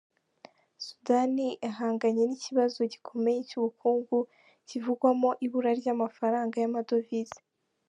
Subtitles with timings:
[0.85, 4.17] Sudani ihanganye n'ikibazo gikomeye cy'ubukungu
[4.67, 7.39] kivugwamo ibura ry'amafaranga y'amadovize.